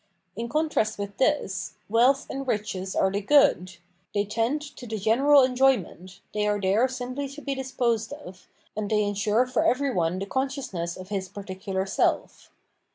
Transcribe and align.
In 0.35 0.49
contrast 0.49 0.97
with 0.97 1.15
this. 1.17 1.73
Wealth 1.87 2.25
and 2.27 2.47
Riches 2.47 2.95
are 2.95 3.11
the 3.11 3.21
good; 3.21 3.77
they 4.15 4.25
tend 4.25 4.63
to 4.77 4.87
the 4.87 4.97
general 4.97 5.43
enjoyment, 5.43 6.21
they 6.33 6.47
are 6.47 6.59
there 6.59 6.87
simply 6.87 7.27
to 7.27 7.39
be 7.43 7.53
disposed 7.53 8.11
of, 8.11 8.47
and 8.75 8.89
they 8.89 9.03
ensure 9.03 9.45
for 9.45 9.63
every 9.63 9.93
one 9.93 10.17
the 10.17 10.25
conscious 10.25 10.73
ness 10.73 10.97
of 10.97 11.09
his 11.09 11.29
particular 11.29 11.85
self. 11.85 12.49